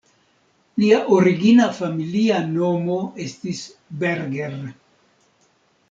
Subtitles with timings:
[0.83, 2.97] Lia origina familia nomo
[3.29, 3.63] estis
[4.05, 4.61] "Berger".